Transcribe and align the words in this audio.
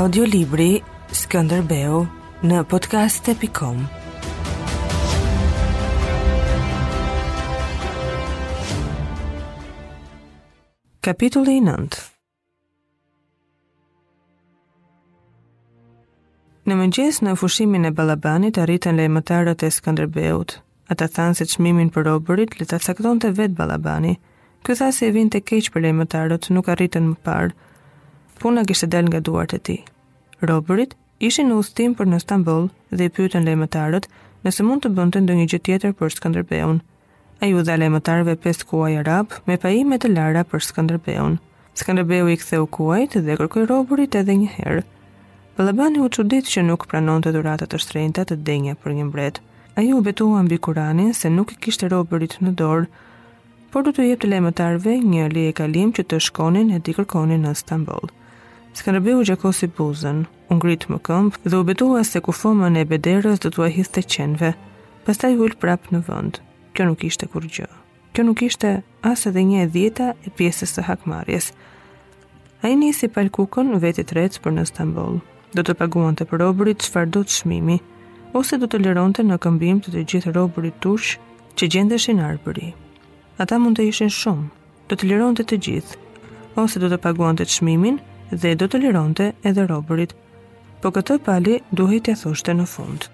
audiolibri 0.00 0.78
Skënderbeu 1.12 1.98
në 2.48 2.60
podcast.com 2.70 3.82
Kapitulli 11.04 11.58
9 11.60 11.98
Në 16.64 16.78
mëngjes 16.78 17.20
në 17.20 17.34
fushimin 17.36 17.84
e 17.84 17.92
Balabanit 17.92 18.56
arritën 18.64 18.96
lejmëtarët 18.96 19.66
e 19.66 19.68
Skënderbeut. 19.68 20.60
Ata 20.88 21.10
thanë 21.12 21.36
se 21.42 21.50
çmimin 21.52 21.92
për 21.92 22.08
robërit 22.08 22.56
le 22.56 22.64
ta 22.72 22.78
të 22.80 23.34
vet 23.36 23.52
Balabani. 23.60 24.16
Ky 24.64 24.76
se 24.76 24.88
se 24.92 25.10
vinte 25.12 25.44
keq 25.44 25.68
për 25.76 25.84
lejmëtarët, 25.90 26.48
nuk 26.56 26.72
arritën 26.72 27.04
më 27.12 27.18
parë. 27.28 27.58
Puna 28.40 28.62
kishte 28.64 28.86
dal 28.88 29.04
nga 29.04 29.18
duart 29.20 29.52
e 29.52 29.58
tij 29.60 29.80
robërit 30.40 30.94
ishin 31.28 31.50
në 31.50 31.56
ustim 31.60 31.94
për 31.96 32.08
në 32.08 32.18
Stambol 32.22 32.68
dhe 32.96 33.08
i 33.08 33.12
pyten 33.16 33.44
lejmëtarët 33.48 34.06
nëse 34.46 34.64
mund 34.64 34.82
të 34.86 34.92
bënte 34.98 35.20
ndonjë 35.24 35.46
gjë 35.52 35.60
tjetër 35.68 35.92
për 36.00 36.14
Skënderbeun. 36.16 36.78
Ai 37.40 37.50
u 37.56 37.62
dha 37.64 37.76
lejmëtarëve 37.80 38.36
pesë 38.44 38.68
kuaj 38.70 38.92
arab 39.02 39.34
me 39.48 39.58
pajime 39.60 39.98
të 40.00 40.12
lara 40.14 40.44
për 40.48 40.64
Skënderbeun. 40.68 41.36
Skënderbeu 41.80 42.30
i 42.32 42.38
ktheu 42.40 42.66
kuajt 42.76 43.18
dhe 43.26 43.36
kërkoi 43.40 43.66
robërit 43.68 44.16
edhe 44.22 44.36
një 44.40 44.50
herë. 44.56 44.82
Pallabani 45.56 46.00
u 46.00 46.08
çudit 46.08 46.46
që 46.48 46.64
nuk 46.64 46.88
pranonte 46.88 47.32
duratat 47.36 47.68
të 47.74 47.80
shtrenjta 47.84 48.24
të 48.24 48.40
denja 48.48 48.78
për 48.80 48.96
një 48.96 49.06
mbret. 49.10 49.40
Ai 49.76 49.86
u 49.92 50.00
betua 50.04 50.40
mbi 50.44 50.58
Kur'anin 50.58 51.12
se 51.14 51.30
nuk 51.30 51.52
i 51.54 51.58
kishte 51.60 51.88
robërit 51.92 52.38
në 52.42 52.54
dorë, 52.60 52.86
por 53.70 53.84
do 53.86 53.92
të 53.94 54.06
jepte 54.08 54.28
lejmëtarëve 54.32 54.96
një 55.10 55.28
e 55.44 55.52
kalim 55.62 55.92
që 55.92 56.02
të 56.10 56.18
shkonin 56.28 56.72
e 56.76 56.80
di 56.80 56.94
kërkonin 56.96 57.44
në 57.46 57.52
Stambol. 57.60 58.08
Skanderbeu 58.72 59.22
gjakosi 59.24 59.66
buzën, 59.74 60.22
u 60.50 60.54
ngrit 60.54 60.84
më 60.90 60.98
këmbë 61.04 61.50
dhe 61.50 61.58
u 61.60 61.64
betua 61.66 62.02
se 62.06 62.20
kufomën 62.22 62.78
e 62.80 62.84
bederës 62.92 63.42
do 63.42 63.50
t'u 63.50 63.64
ahiste 63.66 64.02
qenve. 64.14 64.52
Pastaj 65.04 65.34
ul 65.42 65.56
prap 65.60 65.88
në 65.90 66.00
vend. 66.06 66.38
Kjo 66.78 66.86
nuk 66.86 67.02
ishte 67.08 67.26
kur 67.32 67.42
gjë. 67.44 67.66
Kjo 68.14 68.22
nuk 68.28 68.42
ishte 68.46 68.70
as 69.10 69.26
edhe 69.26 69.42
një 69.50 69.64
e 69.66 69.70
dhjeta 69.74 70.12
e 70.26 70.30
pjesës 70.38 70.74
së 70.76 70.84
hakmarrjes. 70.86 71.48
Ai 72.62 72.76
nisi 72.78 73.08
pal 73.10 73.28
kukën 73.36 73.72
në 73.74 73.80
vetë 73.84 74.04
tretë 74.12 74.42
për 74.44 74.54
në 74.56 74.64
Stamboll. 74.70 75.18
Do 75.54 75.64
të 75.66 75.74
paguante 75.80 76.26
për 76.30 76.40
robërit 76.44 76.84
çfarë 76.86 77.10
do 77.16 77.24
të 77.26 77.40
çmimi, 77.40 77.80
ose 78.38 78.58
do 78.62 78.68
të 78.70 78.80
lëronte 78.84 79.24
në 79.26 79.40
këmbim 79.42 79.80
të 79.82 79.96
të 79.96 80.04
gjithë 80.12 80.34
robërit 80.36 80.78
tush 80.84 81.16
që 81.58 81.66
gjendeshin 81.74 82.20
në 82.20 82.28
Arbëri. 82.30 82.70
Ata 83.42 83.58
mund 83.58 83.80
të 83.80 83.88
ishin 83.90 84.14
shumë. 84.20 84.46
Do 84.90 84.94
të 84.98 85.10
lëronte 85.10 85.42
të, 85.42 85.56
të 85.58 85.62
gjithë, 85.66 85.98
ose 86.62 86.78
do 86.82 86.86
të 86.92 87.00
paguante 87.06 87.46
çmimin 87.50 87.98
dhe 88.32 88.54
do 88.54 88.66
të 88.70 88.78
lironte 88.84 89.32
edhe 89.44 89.64
robërit, 89.66 90.12
po 90.80 90.90
këtë 90.94 91.16
pali 91.26 91.58
duhet 91.74 92.06
të 92.08 92.14
thoshte 92.22 92.54
në 92.56 92.66
fund. 92.70 93.08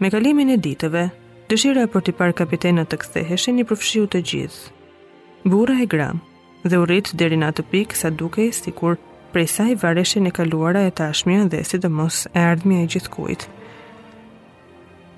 Me 0.00 0.08
kalimin 0.10 0.48
e 0.50 0.56
ditëve, 0.58 1.04
dëshira 1.50 1.84
për 1.92 2.04
t'i 2.06 2.14
par 2.16 2.32
kapitenat 2.36 2.88
të 2.90 3.00
ktheheshin 3.04 3.60
i 3.60 3.66
përfshiu 3.68 4.06
të 4.10 4.22
gjithë. 4.30 4.72
Bura 5.50 5.76
e 5.82 5.86
gram, 5.86 6.20
dhe 6.64 6.80
u 6.80 6.84
rritë 6.88 7.16
deri 7.20 7.38
në 7.40 7.50
atë 7.52 7.66
pikë 7.72 7.96
sa 8.00 8.10
duke 8.10 8.48
sikur 8.52 8.96
prej 9.32 9.46
sa 9.48 9.66
i 9.72 9.76
vareshin 9.82 10.26
e 10.28 10.32
kaluara 10.34 10.82
e 10.86 10.90
tashmja 11.00 11.44
dhe 11.52 11.60
sidomos 11.64 12.24
e 12.34 12.40
ardhmi 12.40 12.80
e 12.82 12.88
gjithkuit. 12.94 13.44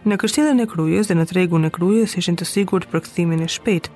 Në 0.04 0.18
kështjelën 0.18 0.62
e 0.62 0.66
krujës 0.66 1.08
dhe 1.08 1.14
në 1.16 1.28
tregun 1.30 1.66
e 1.66 1.70
krujës 1.70 2.18
ishin 2.18 2.36
të 2.40 2.46
sigur 2.50 2.86
për 2.90 3.05
kthimin 3.06 3.44
e 3.44 3.50
shpejtë, 3.55 3.90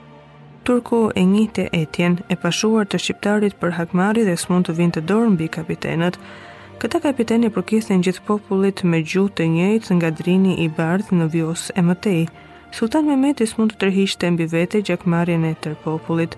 Turku 0.67 1.11
e 1.15 1.23
njëte 1.23 1.69
etjen, 1.79 2.17
e 2.33 2.35
pashuar 2.43 2.89
të 2.91 2.99
shqiptarit 3.03 3.55
për 3.63 3.77
hakmari 3.77 4.25
dhe 4.27 4.33
s'mund 4.43 4.67
të 4.67 4.73
vinë 4.79 4.95
të 4.97 5.03
dorë 5.09 5.29
mbi 5.37 5.47
kapitenet. 5.57 6.17
Këta 6.83 6.99
kapiteni 7.05 7.53
përkisin 7.55 8.03
gjithë 8.03 8.25
popullit 8.27 8.83
me 8.83 8.99
gjutë 9.13 9.37
të 9.41 9.47
njëjtë 9.55 9.97
nga 10.01 10.11
drini 10.23 10.57
i 10.65 10.67
bardhë 10.79 11.21
në 11.21 11.29
vjus 11.37 11.69
e 11.79 11.85
mëtej. 11.87 12.25
Sultan 12.77 13.07
Mehmeti 13.07 13.47
s'mund 13.47 13.77
të 13.77 13.79
tërhishte 13.85 14.31
mbi 14.35 14.51
vete 14.57 14.83
gjakmarjen 14.91 15.45
e 15.47 15.55
tër 15.63 15.79
popullit. 15.87 16.35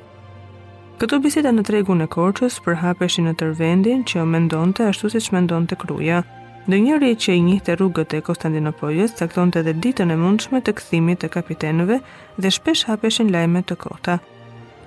Këto 1.00 1.22
biseda 1.24 1.54
në 1.56 1.64
tregun 1.70 2.04
e 2.04 2.10
korqës 2.18 2.60
përhapeshin 2.68 3.30
në 3.30 3.34
tërvendin 3.40 4.04
që 4.12 4.28
mendonte 4.34 4.90
ashtu 4.92 5.08
si 5.16 5.24
që 5.24 5.38
mendonte 5.38 5.80
kruja. 5.86 6.20
Në 6.68 6.76
njëri 6.84 7.14
që 7.16 7.32
i 7.32 7.40
njëhte 7.46 7.74
rrugët 7.78 8.12
e 8.12 8.18
Konstantinopolis, 8.26 9.14
cakton 9.16 9.48
të 9.54 9.62
dhe 9.66 9.72
ditën 9.84 10.10
e 10.12 10.16
mundshme 10.20 10.58
të 10.60 10.74
këthimit 10.76 11.22
të 11.22 11.30
kapitenëve 11.32 11.96
dhe 12.44 12.48
shpesh 12.52 12.82
hapeshin 12.90 13.30
lajme 13.32 13.62
të 13.64 13.76
kota. 13.80 14.18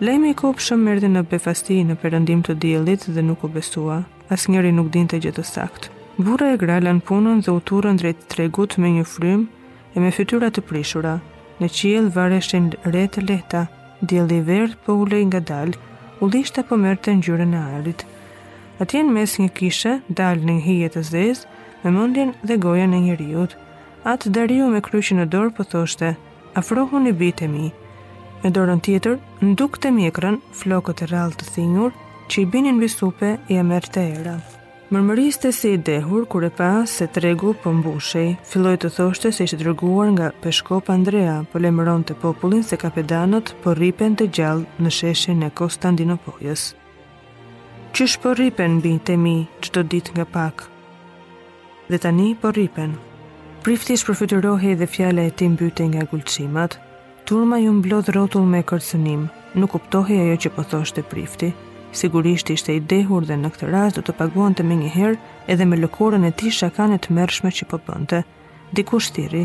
Lajme 0.06 0.30
i 0.30 0.36
kopë 0.38 0.62
shumë 0.66 0.86
mërdi 0.92 1.10
në 1.14 1.24
befasti 1.32 1.80
në 1.90 1.96
përëndim 2.04 2.44
të 2.46 2.54
djelit 2.62 3.08
dhe 3.16 3.24
nuk 3.26 3.42
u 3.44 3.50
besua. 3.56 3.98
As 4.30 4.46
njëri 4.54 4.70
nuk 4.78 4.92
din 4.94 5.08
të 5.10 5.24
gjithë 5.26 5.46
sakt. 5.54 5.90
Bura 6.22 6.52
e 6.54 6.60
gralan 6.66 7.00
punën 7.10 7.42
dhe 7.48 7.56
uturën 7.58 7.98
drejt 7.98 8.28
tregut 8.36 8.78
me 8.78 8.92
një 9.00 9.06
frym 9.16 9.48
e 9.96 10.04
me 10.06 10.12
fytyra 10.14 10.52
të 10.54 10.62
prishura. 10.70 11.16
Në 11.60 11.70
qiel 11.80 12.12
vareshin 12.14 12.70
re 12.94 13.08
të 13.10 13.26
leta, 13.26 13.64
djeli 14.06 14.38
verë 14.52 14.78
po 14.86 15.00
ulej 15.02 15.26
nga 15.32 15.42
dalë, 15.50 15.82
u 16.22 16.30
lishta 16.30 16.62
për 16.62 16.70
po 16.70 16.80
mërë 16.86 17.02
të 17.08 17.18
njërën 17.24 17.58
e 17.58 17.64
arit. 17.80 18.06
Atjen 18.86 19.10
mes 19.18 19.36
një 19.42 19.50
kishe, 19.60 19.96
dalë 20.22 20.46
në 20.52 20.60
hijet 20.68 21.00
e 21.02 21.04
zezë, 21.10 21.50
me 21.84 21.92
mundjen 21.92 22.34
dhe 22.46 22.58
gojën 22.58 22.94
e 22.94 23.00
njëriut, 23.08 23.58
Atë 24.04 24.32
dariu 24.34 24.66
me 24.74 24.80
kryshin 24.82 25.20
në 25.22 25.28
dorë 25.34 25.52
për 25.54 25.58
po 25.58 25.64
thoshte, 25.72 26.08
afrohu 26.58 26.98
një 27.04 27.12
bitë 27.20 27.44
e 27.46 27.50
mi. 27.52 27.68
Me 28.42 28.50
dorën 28.50 28.80
tjetër, 28.82 29.20
në 29.46 29.52
duk 29.62 29.78
të 29.78 29.92
mjekrën, 29.94 30.40
flokët 30.58 31.04
e 31.06 31.08
rallë 31.12 31.38
të 31.38 31.50
thinjur, 31.54 31.92
që 32.26 32.40
i 32.42 32.46
binin 32.54 32.80
bisupe 32.82 33.36
i 33.54 33.60
e 33.62 33.68
mërë 33.72 33.92
të 33.94 34.06
era. 34.22 34.34
Mërmëriste 34.90 35.52
si 35.54 35.76
i 35.76 35.82
dehur, 35.90 36.26
kure 36.26 36.50
pa 36.50 36.72
se 36.90 37.06
tregu 37.14 37.54
për 37.54 37.62
po 37.62 37.76
mbushej, 37.78 38.28
filloj 38.50 38.74
të 38.82 38.90
thoshte 38.98 39.30
se 39.32 39.46
ishtë 39.46 39.62
drëguar 39.62 40.10
nga 40.18 40.32
peshkop 40.42 40.90
Andrea, 40.96 41.38
për 41.52 41.54
po 41.54 41.64
lemëron 41.68 42.02
të 42.04 42.18
popullin 42.26 42.66
se 42.66 42.82
kapedanët 42.82 43.54
për 43.64 43.84
ripen 43.86 44.18
të 44.18 44.32
gjallë 44.38 44.82
në 44.82 44.96
sheshin 44.98 45.46
e 45.46 45.54
Konstantinopojës. 45.62 46.66
Qysh 47.94 48.18
për 48.26 48.42
ripen, 48.46 48.82
bintemi, 48.82 49.38
që 49.62 49.78
do 49.78 49.84
dit 49.94 50.10
nga 50.18 50.26
pak, 50.26 50.71
dhe 51.92 51.98
tani 52.00 52.36
po 52.42 52.50
ripen. 52.56 52.94
Prifti 53.66 53.98
shpërfytyrohi 54.00 54.72
dhe 54.80 54.88
fjala 54.88 55.26
e 55.28 55.32
tij 55.40 55.50
mbyte 55.52 55.84
nga 55.92 56.04
gulçimat. 56.10 56.78
Turma 57.28 57.58
ju 57.62 57.72
mblodh 57.82 58.10
rrotull 58.14 58.48
me 58.54 58.62
kërcënim. 58.70 59.26
Nuk 59.60 59.72
kuptohej 59.74 60.22
ajo 60.24 60.38
që 60.44 60.50
po 60.56 60.64
thoshte 60.72 61.04
prifti. 61.12 61.50
Sigurisht 62.00 62.48
ishte 62.56 62.72
i 62.78 62.80
dehur 62.92 63.28
dhe 63.28 63.36
në 63.42 63.50
këtë 63.54 63.70
rast 63.74 63.98
do 63.98 64.02
të 64.08 64.16
paguante 64.22 64.64
më 64.64 64.76
një 64.84 64.94
herë 64.96 65.20
edhe 65.52 65.68
me 65.68 65.82
lëkurën 65.82 66.28
e 66.30 66.32
tij 66.40 66.54
shakane 66.60 66.96
të 67.04 67.12
mërrshme 67.18 67.52
që 67.58 67.68
po 67.72 67.78
bënte. 67.90 68.22
Dikush 68.76 69.10
shtiri. 69.10 69.44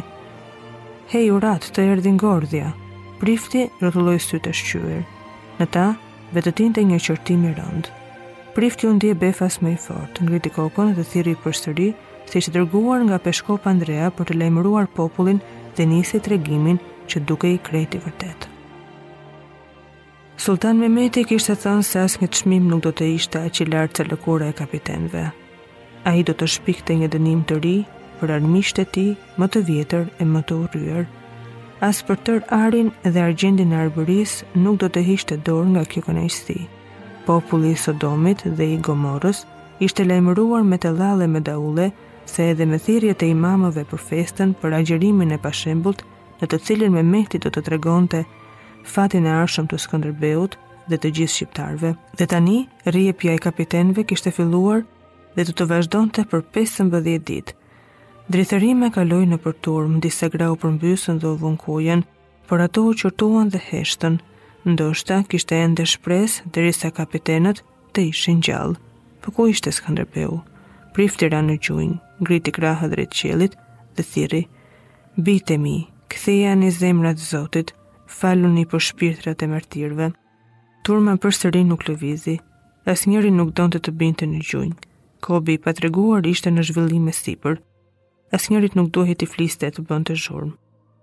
Hej 1.12 1.30
urat 1.34 1.62
të 1.72 1.88
erdhi 1.92 2.14
ngordhja. 2.14 2.68
Prifti 3.22 3.66
rrotulloi 3.82 4.18
sy 4.22 4.38
të 4.44 4.54
shqyer. 4.60 5.02
Në 5.58 5.66
ta 5.74 5.86
vetëtinte 6.36 6.80
një 6.86 6.94
një 6.94 7.02
qërtimi 7.08 7.56
rëndë. 7.58 7.88
Prifti 8.54 8.86
ndje 8.94 9.14
befas 9.24 9.58
me 9.62 9.72
i 9.74 9.78
fort, 9.86 10.14
ngriti 10.24 10.50
kokën 10.56 10.94
dhe 10.96 11.04
thiri 11.12 11.34
përsëri: 11.42 11.88
se 12.28 12.38
ishte 12.38 12.50
dërguar 12.56 13.00
nga 13.06 13.20
peshkop 13.22 13.66
Andrea 13.70 14.08
për 14.10 14.28
të 14.28 14.36
lajmëruar 14.40 14.88
popullin 14.98 15.38
dhe 15.78 15.86
nisi 15.90 16.18
tregimin 16.26 16.78
që 17.12 17.22
duke 17.30 17.50
i 17.54 17.58
kreti 17.68 18.00
i 18.00 18.02
vërtet. 18.04 18.46
Sultan 20.44 20.80
Mehmeti 20.82 21.22
kishte 21.28 21.56
thënë 21.62 21.84
se 21.90 22.00
asnjë 22.06 22.28
çmim 22.38 22.66
nuk 22.70 22.82
do 22.86 22.92
të 22.92 23.06
ishte 23.16 23.40
aq 23.48 23.62
i 23.62 23.66
lartë 23.72 24.02
se 24.02 24.08
lëkura 24.10 24.50
e 24.50 24.56
kapitenëve. 24.60 25.22
Ai 26.10 26.22
do 26.26 26.34
të 26.38 26.48
shpikte 26.56 26.96
një 26.98 27.08
dënim 27.14 27.40
të 27.48 27.60
ri 27.64 27.76
për 28.18 28.32
armiqtë 28.36 28.82
e 28.82 28.86
tij, 28.94 29.12
më 29.38 29.46
të 29.54 29.60
vjetër 29.68 30.04
e 30.22 30.26
më 30.32 30.42
të 30.48 30.58
urryer. 30.64 31.04
As 31.88 31.98
për 32.06 32.18
tër 32.26 32.40
arin 32.56 32.88
dhe 33.04 33.22
argjendin 33.28 33.74
e 33.74 33.80
arbëris 33.86 34.36
nuk 34.64 34.78
do 34.82 34.88
të 34.88 35.02
hishte 35.08 35.36
dorë 35.46 35.72
nga 35.74 35.84
kjo 35.90 36.02
kënaqësi. 36.06 36.58
Populli 37.26 37.74
i 37.74 37.80
Sodomit 37.84 38.44
dhe 38.58 38.68
i 38.74 38.78
Gomorës 38.88 39.44
ishte 39.86 40.06
lajmëruar 40.08 40.62
me 40.68 40.78
të 40.80 40.92
dhallë 41.00 41.26
me 41.34 41.42
daulle 41.50 41.90
se 42.28 42.50
edhe 42.50 42.66
me 42.66 42.78
thirje 42.82 43.14
e 43.22 43.26
imamove 43.30 43.84
për 43.90 44.00
festën 44.08 44.54
për 44.60 44.74
agjerimin 44.80 45.32
e 45.32 45.38
pashembullt, 45.38 46.02
në 46.42 46.48
të 46.50 46.58
cilin 46.66 46.92
me 46.92 47.02
mehti 47.06 47.38
do 47.38 47.50
të 47.54 47.62
tregonte 47.68 48.24
fatin 48.86 49.26
e 49.26 49.32
arshëm 49.42 49.66
të 49.70 49.78
Skënderbeut 49.82 50.56
dhe 50.90 50.96
të 51.02 51.10
gjithë 51.16 51.34
shqiptarve. 51.36 51.92
Dhe 52.18 52.26
tani, 52.30 52.66
rije 52.86 53.12
pja 53.18 53.34
i 53.38 53.42
kapitenve 53.46 54.04
kishte 54.04 54.30
filluar 54.30 54.82
dhe 55.36 55.42
të 55.44 55.56
të 55.58 55.66
vazhdonte 55.72 56.26
për 56.30 56.44
15 56.54 57.24
ditë. 57.28 57.54
Drithërime 58.28 58.90
kaloi 58.94 59.26
në 59.30 59.38
përturm, 59.44 59.98
disa 60.02 60.28
grau 60.30 60.54
përmbysën 60.62 61.18
dhe 61.22 61.34
vunkojen, 61.42 62.02
por 62.48 62.62
ato 62.62 62.82
u 62.90 62.94
qërtuan 63.02 63.50
dhe 63.54 63.60
heshtën. 63.70 64.18
Ndoshta, 64.70 65.20
kishte 65.30 65.58
ende 65.66 65.86
shpres 65.86 66.40
dhe 66.52 66.64
risa 66.66 66.90
kapitenet 66.90 67.62
të 67.94 68.08
ishin 68.10 68.40
gjallë. 68.42 68.78
Për 69.22 69.34
ku 69.36 69.46
ishte 69.52 69.70
Skanderpeu? 69.74 70.40
Prif 70.94 71.12
në 71.22 71.58
gjujnë 71.62 72.05
ngriti 72.24 72.52
krahë 72.54 72.88
dhe 72.88 72.96
rritë 72.98 73.18
qelit 73.22 73.54
dhe 73.96 74.04
thiri, 74.10 74.42
bitë 75.26 75.56
mi, 75.60 75.74
këtheja 76.12 76.52
një 76.58 76.70
zemrat 76.80 77.20
zotit, 77.22 77.72
falu 78.18 78.48
një 78.52 78.64
për 78.72 78.84
shpirtrat 78.90 79.42
e 79.44 79.50
mërtirve. 79.56 80.10
turma 80.86 81.16
për 81.18 81.32
sëri 81.38 81.62
nuk 81.66 81.82
lëvizi, 81.88 82.36
as 82.86 83.02
njëri 83.10 83.30
nuk 83.36 83.50
donë 83.58 83.72
të 83.74 83.78
të 83.84 83.90
binte 84.00 84.26
në 84.30 84.40
gjunjë. 84.48 84.76
kobi 85.20 85.52
i 85.54 85.58
patreguar 85.66 86.26
ishte 86.26 86.48
në 86.54 86.62
zhvillime 86.68 87.12
sipër, 87.12 87.54
as 88.32 88.48
njërit 88.50 88.74
nuk 88.76 88.88
dohi 88.96 89.14
të 89.14 89.26
fliste 89.34 89.66
e 89.66 89.70
të 89.70 89.82
bënd 89.88 90.04
të 90.06 90.14
zhormë. 90.24 90.52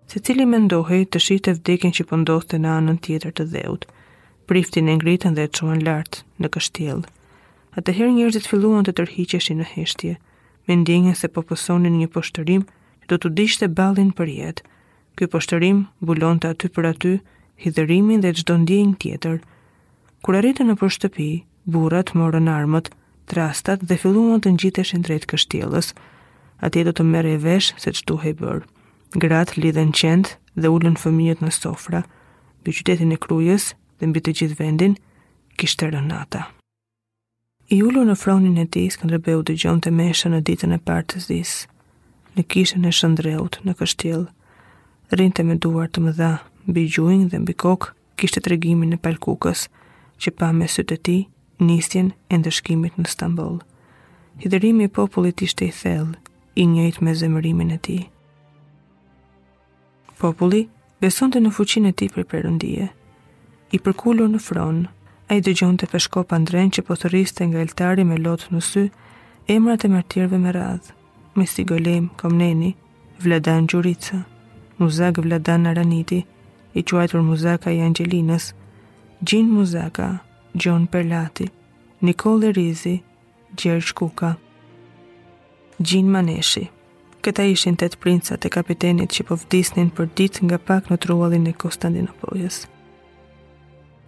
Se 0.08 0.20
cili 0.20 0.46
me 0.46 0.58
ndohi 0.60 1.06
të 1.06 1.20
shite 1.26 1.52
vdekin 1.54 1.92
që 1.94 2.08
pëndoste 2.10 2.56
po 2.58 2.62
në 2.64 2.70
anën 2.78 2.98
tjetër 3.04 3.32
të 3.34 3.44
dheut, 3.54 3.86
priftin 4.48 4.90
e 4.90 4.96
ngritën 4.98 5.34
dhe 5.36 5.44
të 5.48 5.58
shuan 5.58 5.84
lartë 5.88 6.24
në 6.40 6.48
kështjelë. 6.54 7.06
Atëherë 7.78 8.12
njërzit 8.18 8.50
filluan 8.52 8.84
të 8.86 8.94
tërhiqeshi 9.00 9.54
në 9.56 9.68
heshtje, 9.74 10.14
me 10.68 10.76
ndjenje 10.80 11.16
se 11.18 11.28
po 11.34 11.44
pësonin 11.48 11.96
një 12.00 12.08
poshtërim 12.14 12.64
që 13.04 13.10
do 13.14 13.18
të 13.24 13.32
dishte 13.40 13.68
balin 13.78 14.12
për 14.16 14.30
jetë. 14.38 14.66
Ky 15.20 15.28
poshtërim 15.34 15.82
bulon 16.10 16.40
të 16.42 16.54
aty 16.54 16.68
për 16.76 16.88
aty, 16.92 17.12
hithërimin 17.64 18.24
dhe 18.24 18.32
gjdo 18.38 18.56
ndjenjë 18.64 18.98
tjetër. 19.04 19.38
Kur 20.26 20.38
arritën 20.40 20.68
në 20.72 20.76
përshtëpi, 20.82 21.28
burat 21.72 22.14
morën 22.18 22.48
armët, 22.58 22.90
trastat 23.32 23.84
dhe 23.90 24.00
filluan 24.02 24.42
të 24.42 24.56
ngjiteshin 24.56 25.04
drejt 25.06 25.28
kështjellës. 25.34 25.92
Atje 26.66 26.86
do 26.88 26.94
të 26.96 27.04
e 27.34 27.38
vesh 27.46 27.70
se 27.78 27.92
i 28.30 28.34
bër. 28.40 28.60
Grat 29.24 29.50
lidhen 29.58 29.92
qend 29.92 30.28
dhe 30.62 30.68
ulën 30.74 30.96
fëmijët 31.04 31.40
në 31.44 31.52
sofra. 31.52 32.02
Mbi 32.62 32.72
qytetin 32.80 33.12
e 33.16 33.22
Krujës 33.24 33.74
dhe 34.00 34.06
mbi 34.08 34.20
të 34.22 34.32
gjithë 34.40 34.58
vendin 34.60 34.96
kishte 35.58 35.86
rënata. 35.92 36.42
I 37.72 37.80
ullu 37.88 38.02
në 38.04 38.16
fronin 38.20 38.58
e 38.60 38.66
tisë, 38.68 39.00
këndre 39.02 39.22
beu 39.24 39.40
dë 39.48 39.54
gjonë 39.62 39.84
të 39.86 39.92
meshe 39.96 40.28
në 40.30 40.42
ditën 40.50 40.74
e 40.76 40.80
partë 40.84 41.14
të 41.16 41.22
zisë, 41.28 41.68
në 42.36 42.44
kishën 42.52 42.88
e 42.88 42.92
shëndreut, 42.92 43.56
në 43.64 43.76
kështjelë, 43.80 44.26
rinë 45.16 45.36
të 45.38 45.46
me 45.48 45.56
duar 45.64 45.88
të 45.88 46.04
më 46.04 46.12
dha, 46.18 46.32
bi 46.68 46.84
gjuin 46.92 47.30
dhe 47.32 47.40
mbi 47.40 47.56
kokë, 47.64 47.94
kishtë 48.20 48.44
të 48.44 48.52
regimin 48.54 48.92
në 48.92 49.00
palkukës, 49.06 49.68
që 50.20 50.34
pa 50.40 50.50
me 50.52 50.68
sytë 50.68 50.98
të 50.98 50.98
ti, 51.06 51.20
e 51.64 52.36
ndëshkimit 52.36 52.98
në 53.00 53.08
Stambol. 53.08 53.62
Hiderimi 54.44 54.90
i 54.90 54.92
popullit 54.92 55.44
ishte 55.46 55.70
i 55.70 55.72
thellë, 55.72 56.18
i 56.60 56.64
njëjt 56.68 57.00
me 57.02 57.14
zemërimin 57.16 57.72
e 57.72 57.78
ti. 57.86 57.98
Populli, 60.20 60.66
besonte 61.00 61.40
në 61.40 61.54
fuqin 61.56 61.88
e 61.88 61.94
ti 61.96 62.10
për 62.12 62.28
përëndije, 62.34 62.90
i 63.72 63.80
përkullur 63.86 64.28
në 64.34 64.42
fronë, 64.44 64.90
e 65.34 65.38
i 65.38 65.42
dëgjon 65.42 65.80
të 65.82 65.88
peshkop 65.90 66.30
andren 66.36 66.68
që 66.76 66.82
po 66.86 66.94
të 67.02 67.46
nga 67.50 67.60
eltari 67.66 68.04
me 68.06 68.16
lotë 68.24 68.52
në 68.54 68.60
sy, 68.70 68.82
emrat 69.56 69.84
e 69.86 69.90
martirve 69.96 70.38
me 70.42 70.52
radhë, 70.60 70.94
me 71.36 71.46
si 71.54 71.64
golem, 71.70 72.06
komneni, 72.22 72.74
vladan 73.24 73.66
gjurica, 73.70 74.18
muzak 74.78 75.18
vladan 75.26 75.66
araniti, 75.72 76.20
i 76.80 76.82
quajtur 76.88 77.22
muzaka 77.26 77.72
i 77.74 77.82
angelinës, 77.88 78.52
gjin 79.28 79.50
muzaka, 79.58 80.08
gjon 80.62 80.86
perlati, 80.88 81.50
Nikolë 82.06 82.52
Rizi, 82.58 82.96
Gjergj 83.58 83.92
Kuka. 83.98 84.34
Gjin 85.80 86.10
Maneshi 86.12 86.66
Këta 87.26 87.46
ishin 87.50 87.78
tëtë 87.80 87.98
princat 88.04 88.46
e 88.48 88.52
kapitenit 88.52 89.16
që 89.16 89.26
po 89.30 89.38
vdisnin 89.42 89.90
për 89.96 90.12
dit 90.20 90.42
nga 90.46 90.60
pak 90.60 90.92
në 90.92 91.00
truallin 91.06 91.48
e 91.50 91.56
Konstantinopojës. 91.64 92.62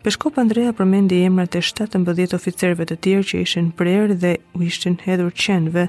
Peshkop 0.05 0.35
Andrea 0.37 0.69
përmendi 0.77 1.17
emrat 1.25 1.55
e 1.57 1.59
17 1.65 2.33
oficerve 2.37 2.85
të 2.85 2.95
tjerë 3.05 3.23
që 3.29 3.39
ishin 3.41 3.71
prerë 3.79 4.15
dhe 4.23 4.31
u 4.53 4.59
ishtin 4.61 4.95
hedhur 5.01 5.31
qenve, 5.43 5.87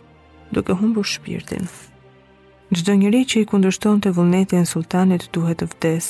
duke 0.57 0.77
humbur 0.81 1.05
shpirtin. 1.11 1.67
Gjdo 2.73 2.95
njëri 3.03 3.21
që 3.33 3.43
i 3.43 3.49
kundërshton 3.51 3.99
të 4.01 4.15
vullnetin 4.17 4.65
sultanit 4.71 5.27
duhet 5.37 5.61
të 5.61 5.69
vdes. 5.75 6.09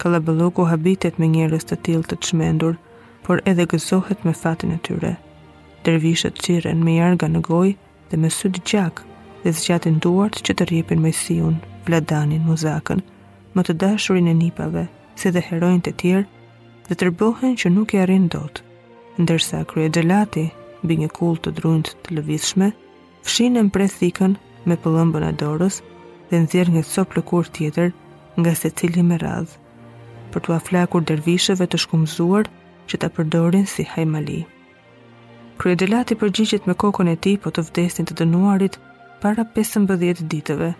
Kalabaloku 0.00 0.64
habitet 0.70 1.18
me 1.20 1.28
njërës 1.34 1.68
të 1.68 1.78
tilë 1.90 2.08
të 2.14 2.18
qmendur, 2.24 2.78
por 3.28 3.42
edhe 3.52 3.66
gëzohet 3.74 4.24
me 4.24 4.32
fatin 4.42 4.72
e 4.72 4.78
tyre. 4.88 5.10
Dervishët 5.84 6.40
qiren 6.46 6.80
me 6.88 6.94
jarga 7.02 7.28
në 7.34 7.42
goj 7.50 7.74
dhe 8.14 8.22
me 8.24 8.30
sy 8.38 8.48
të 8.48 8.62
gjak 8.70 9.02
dhe 9.44 9.52
zgjatin 9.60 9.98
duart 10.06 10.40
që 10.48 10.56
të 10.58 10.68
rjepin 10.72 11.04
me 11.04 11.12
siun, 11.20 11.60
vladanin, 11.84 12.48
muzakën, 12.48 13.04
më 13.52 13.68
të 13.68 13.78
dashurin 13.84 14.32
e 14.32 14.34
nipave, 14.40 14.86
se 15.20 15.28
dhe 15.36 15.44
herojnë 15.50 15.84
të 15.90 15.94
tjerë 16.00 16.32
dhe 16.88 16.94
tërbohen 17.00 17.54
që 17.60 17.70
nuk 17.72 17.94
e 17.96 18.00
arrin 18.04 18.26
dot. 18.34 18.60
Ndërsa 19.22 19.62
krye 19.70 19.90
delati, 19.94 20.44
një 20.84 21.08
kull 21.16 21.38
të 21.40 21.52
drunjt 21.58 21.92
të 22.04 22.18
lëvizshme, 22.18 22.68
fshinë 23.24 23.54
në 23.56 23.62
mpre 23.68 23.86
thikën 23.92 24.34
me 24.68 24.76
pëllëmbën 24.84 25.24
e 25.30 25.32
dorës 25.42 25.78
dhe 26.30 26.40
në 26.42 26.66
një 26.74 26.82
sop 26.88 27.16
lëkur 27.16 27.48
tjetër 27.56 27.88
nga 28.40 28.52
se 28.60 28.70
cili 28.76 29.02
me 29.08 29.16
radhë, 29.22 29.56
për 30.32 30.40
të 30.44 30.54
aflakur 30.58 31.02
dervishëve 31.10 31.66
të 31.68 31.80
shkumzuar 31.84 32.50
që 32.90 33.00
të 33.00 33.08
përdorin 33.16 33.64
si 33.74 33.86
hajmali. 33.94 34.42
Krye 35.62 35.78
delati 35.84 36.18
përgjigjet 36.20 36.66
me 36.66 36.74
kokon 36.84 37.08
e 37.08 37.16
ti 37.16 37.36
po 37.44 37.48
të 37.54 37.64
vdesin 37.70 38.08
të 38.10 38.18
dënuarit 38.20 38.76
para 39.22 39.46
15 39.56 40.24
ditëve, 40.34 40.70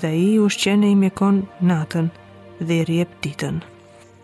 dhe 0.00 0.10
i 0.14 0.28
ushqene 0.46 0.92
i 0.92 0.94
mjekon 1.02 1.42
natën 1.72 2.12
dhe 2.68 2.74
i 2.78 2.84
rjep 2.90 3.22
ditën. 3.26 3.58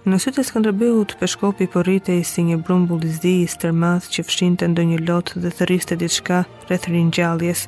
Në 0.08 0.16
sytë 0.22 0.40
e 0.40 0.74
të 1.04 1.14
peshkopi 1.20 1.66
po 1.68 1.82
rritej 1.84 2.22
si 2.24 2.40
një 2.48 2.56
brumbull 2.64 3.02
i 3.04 3.08
zi 3.12 3.32
i 3.42 3.46
stërmat 3.54 4.06
që 4.14 4.22
fshinte 4.24 4.64
ndonjë 4.70 4.98
lot 5.08 5.32
dhe 5.36 5.50
thëriste 5.52 5.96
diçka 6.00 6.38
rreth 6.68 6.86
ringjalljes, 6.88 7.66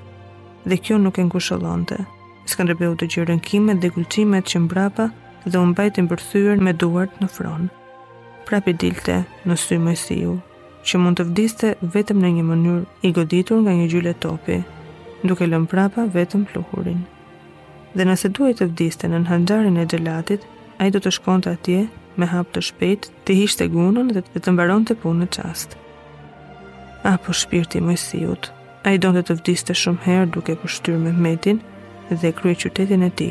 dhe 0.65 0.77
kjo 0.81 0.97
nuk 1.03 1.19
e 1.21 1.25
ngushëllonte. 1.27 1.99
Skënderbeu 2.49 2.95
dëgjoi 3.03 3.37
kimet 3.45 3.83
dhe 3.83 3.91
gulçimet 3.93 4.49
që 4.49 4.59
mbrapa 4.65 5.11
dhe 5.45 5.59
u 5.61 5.67
mbajti 5.75 6.07
mbërthyer 6.07 6.57
me 6.65 6.73
duart 6.73 7.13
në 7.21 7.29
fron. 7.35 7.69
Prapë 8.49 8.73
dilte 8.81 9.19
në 9.45 9.59
sy 9.61 9.77
më 9.85 9.95
siu, 10.07 10.39
që 10.87 10.97
mund 11.03 11.21
të 11.21 11.29
vdiste 11.35 11.75
vetëm 11.93 12.25
në 12.25 12.31
një 12.39 12.47
mënyrë 12.49 12.89
i 13.05 13.13
goditur 13.21 13.61
nga 13.67 13.77
një 13.83 13.91
gjyle 13.93 14.17
topi, 14.25 14.61
duke 15.29 15.45
lënë 15.45 15.69
prapa 15.75 16.09
vetëm 16.17 16.49
pluhurin. 16.55 17.05
Dhe 17.95 18.09
nëse 18.09 18.33
duhet 18.33 18.63
të 18.65 18.71
vdiste 18.73 19.09
në 19.13 19.19
nënhandarin 19.27 19.77
e 19.85 19.89
gjelatit, 19.93 20.41
a 20.81 20.87
i 20.89 20.91
do 20.97 21.05
të 21.05 21.11
shkonte 21.19 21.53
atje 21.59 21.85
me 22.21 22.29
hap 22.31 22.51
të 22.53 22.63
shpet, 22.69 23.07
të 23.25 23.37
hisht 23.39 23.61
të 23.63 23.71
gunën 23.75 24.11
dhe 24.15 24.21
të 24.27 24.43
të 24.45 24.53
mbaron 24.55 24.85
të 24.87 24.97
punë 25.03 25.25
në 25.25 25.29
qast. 25.37 25.77
Apo 27.09 27.33
shpirti 27.41 27.81
më 27.81 27.97
i 27.97 28.01
siut, 28.03 28.51
a 28.87 28.93
i 28.95 29.01
do 29.01 29.13
të 29.17 29.23
të 29.31 29.39
vdiste 29.41 29.77
shumë 29.83 30.05
herë 30.07 30.31
duke 30.35 30.57
për 30.61 30.75
shtyr 30.77 30.99
me 31.07 31.13
metin 31.27 31.63
dhe 32.21 32.35
krye 32.41 32.59
qytetin 32.63 33.07
e 33.09 33.11
ti, 33.21 33.31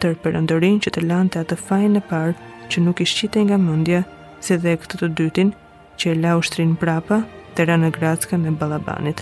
tër 0.00 0.16
përëndërin 0.24 0.80
që 0.84 0.94
të 0.94 1.04
lanë 1.10 1.34
të 1.34 1.42
atë 1.44 1.58
fajnë 1.68 1.94
në 1.98 2.02
parë 2.10 2.32
që 2.72 2.84
nuk 2.86 3.02
i 3.04 3.08
shqite 3.12 3.44
nga 3.48 3.58
mundja, 3.66 4.00
se 4.44 4.56
dhe 4.64 4.78
këtë 4.82 5.02
të 5.02 5.10
dytin 5.20 5.52
që 6.00 6.14
e 6.14 6.16
la 6.22 6.32
ushtrin 6.40 6.72
prapa 6.82 7.20
të 7.54 7.68
ranë 7.68 7.84
në 7.84 7.94
gratska 7.98 8.38
në 8.40 8.54
balabanit. 8.62 9.20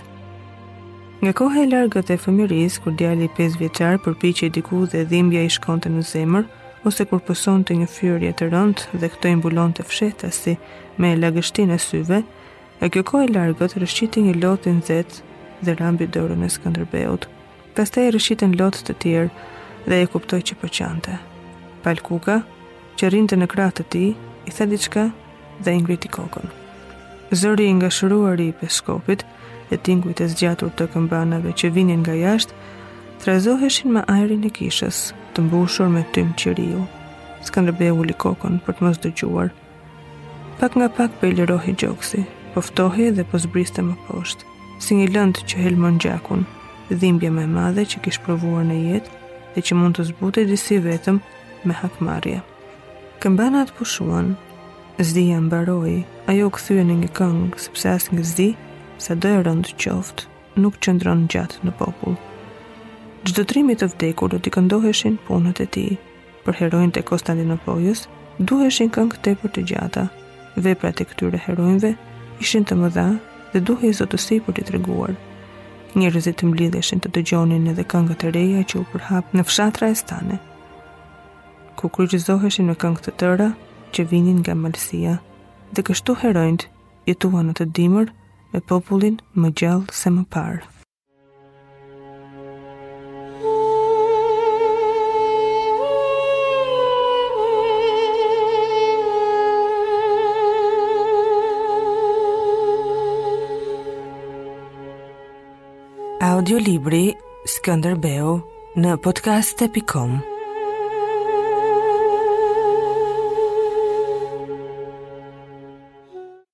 Nga 1.21 1.35
kohë 1.37 1.61
e 1.61 1.67
largët 1.73 2.09
e 2.09 2.17
fëmiris, 2.23 2.79
kur 2.81 2.95
djali 2.97 3.27
5 3.37 3.59
vjeqar 3.61 3.99
përpi 4.01 4.31
që 4.39 4.43
i 4.47 4.53
diku 4.57 4.85
dhe 4.89 5.03
dhimbja 5.11 5.43
i 5.45 5.51
shkonte 5.53 5.91
në 5.93 6.01
zemër, 6.13 6.47
ose 6.87 7.03
kur 7.07 7.21
pëson 7.25 7.61
të 7.67 7.75
një 7.81 7.87
fyrje 7.91 8.31
të 8.39 8.47
rënd 8.51 8.83
dhe 9.01 9.09
këto 9.13 9.27
i 9.29 9.37
të 9.77 9.83
fsheta 9.89 10.29
si 10.33 10.53
me 10.97 11.11
lagështin 11.15 11.71
e 11.71 11.77
syve, 11.77 12.23
e 12.81 12.89
kjo 12.89 13.03
kohë 13.05 13.25
e 13.27 13.33
largët 13.35 13.75
rëshqiti 13.77 14.21
një 14.25 14.35
lotin 14.41 14.81
zet 14.81 15.19
dhe 15.61 15.75
rambi 15.77 16.07
dorën 16.07 16.43
e 16.43 16.49
skëndërbeut. 16.49 17.27
Pastaj 17.75 18.09
rëshqitin 18.15 18.57
lot 18.59 18.73
të 18.87 18.93
tjerë 19.01 19.29
dhe 19.87 20.01
e 20.03 20.09
kuptoj 20.09 20.41
që 20.49 20.57
përqante. 20.61 21.19
Palkuka, 21.83 22.39
që 22.97 23.05
rinte 23.13 23.37
në 23.37 23.47
kratë 23.53 23.81
të 23.83 23.89
ti, 23.93 24.05
i 24.47 24.49
tha 24.51 24.65
diçka 24.71 25.05
dhe 25.63 25.77
i 25.77 25.81
ngriti 25.81 26.09
kokën. 26.17 26.49
Zëri 27.31 27.69
nga 27.77 27.87
shruari 27.89 28.49
i 28.51 28.57
peskopit, 28.59 29.21
e 29.71 29.77
tingujt 29.85 30.19
e 30.19 30.27
zgjatur 30.33 30.73
të 30.75 30.89
këmbanave 30.93 31.53
që 31.53 31.69
vinin 31.77 32.01
nga 32.03 32.17
jashtë, 32.17 32.55
trazoheshin 33.21 33.93
me 33.95 34.01
ajrin 34.11 34.43
e 34.43 34.51
kishës, 34.51 35.11
të 35.41 35.45
mbushur 35.47 35.87
me 35.89 36.01
tym 36.15 36.31
qëriu. 36.37 36.81
Skanderbeu 37.47 37.95
u 37.97 38.03
likokon 38.05 38.59
për 38.65 38.75
të 38.77 38.83
mos 38.85 38.99
dëgjuar. 39.01 39.47
Pak 40.59 40.75
nga 40.77 40.87
pak 40.97 41.15
për 41.21 41.31
i 41.31 41.35
lirohi 41.39 41.73
gjoksi, 41.81 42.21
poftohi 42.53 43.07
dhe 43.17 43.25
po 43.31 43.39
zbriste 43.41 43.81
më 43.87 43.95
poshtë, 44.05 44.45
si 44.83 44.99
një 44.99 45.07
lënd 45.15 45.41
që 45.49 45.63
helmon 45.63 45.97
gjakun, 46.03 46.45
dhimbje 46.91 47.31
me 47.33 47.47
madhe 47.49 47.87
që 47.89 48.03
kishë 48.05 48.21
provuar 48.27 48.67
në 48.69 48.77
jetë 48.91 49.17
dhe 49.55 49.63
që 49.65 49.79
mund 49.81 49.97
të 49.97 50.05
zbute 50.11 50.45
disi 50.49 50.77
vetëm 50.85 51.17
me 51.65 51.73
Këmbana 51.81 52.45
Këmbanat 53.21 53.73
pushuan, 53.77 54.33
zdija 55.01 55.41
mbaroi, 55.41 56.01
ajo 56.29 56.49
u 56.51 56.55
këthyë 56.55 56.85
në 56.85 56.97
një 57.03 57.09
këngë, 57.17 57.63
sepse 57.65 57.89
as 57.97 58.09
një 58.13 58.25
zdi, 58.33 58.49
sa 59.03 59.15
dojë 59.17 59.41
rëndë 59.47 59.77
qoftë, 59.83 60.27
nuk 60.61 60.77
qëndron 60.81 61.27
gjatë 61.33 61.65
në 61.65 61.77
popullë 61.81 62.30
gjithëtrimit 63.25 63.77
të 63.81 63.87
vdekur 63.93 64.31
do 64.33 64.39
t'i 64.41 64.51
këndoheshin 64.55 65.17
punët 65.27 65.59
e 65.61 65.67
ti. 65.75 65.83
Për 66.45 66.55
herojnë 66.59 66.93
të 66.95 67.03
Konstantinopojës, 67.09 68.05
duheshin 68.41 68.89
këngë 68.95 69.19
të 69.25 69.33
për 69.43 69.51
të 69.55 69.63
gjata. 69.71 70.07
Veprat 70.63 71.01
e 71.01 71.05
këtyre 71.09 71.41
herojnëve 71.45 71.91
ishin 72.43 72.65
të 72.65 72.77
mëdha 72.81 73.05
dhe 73.53 73.61
duhe 73.67 73.89
i 73.91 73.97
zotësi 73.97 74.39
për 74.45 74.57
t'i 74.57 74.65
treguar. 74.71 75.13
Njërëzit 75.95 76.39
të 76.39 76.49
mblidheshin 76.49 77.03
të 77.03 77.11
të 77.13 77.23
gjonin 77.31 77.69
edhe 77.73 77.85
këngë 77.93 78.17
të 78.23 78.33
reja 78.37 78.63
që 78.73 78.79
u 78.81 78.85
përhap 78.95 79.35
në 79.37 79.45
fshatra 79.51 79.91
e 79.93 79.97
stane. 80.01 80.37
Ku 81.77 81.89
kryqizoheshin 81.93 82.71
me 82.71 82.75
këngë 82.81 83.05
të 83.07 83.13
tëra 83.21 83.51
që 83.93 84.07
vinin 84.11 84.41
nga 84.41 84.57
malsia 84.63 85.19
dhe 85.75 85.85
kështu 85.91 86.17
herojnët 86.23 86.65
jetuan 87.11 87.51
në 87.51 87.57
të 87.61 87.69
dimër 87.79 88.11
me 88.53 88.65
popullin 88.71 89.17
më 89.35 89.53
gjallë 89.61 89.99
se 90.01 90.09
më 90.17 90.25
parë. 90.33 90.61
audiolibri 106.51 107.03
Skanderbeu 107.47 108.35
në 108.83 108.97
podcast.com. 109.07 110.21